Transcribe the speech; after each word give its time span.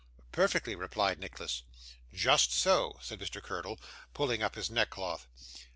'Perfectly,' 0.31 0.73
replied 0.73 1.19
Nicholas. 1.19 1.61
'Just 2.11 2.51
so,' 2.51 2.97
said 3.03 3.19
Mr. 3.19 3.39
Curdle, 3.39 3.79
pulling 4.15 4.41
up 4.41 4.55
his 4.55 4.71
neckcloth. 4.71 5.27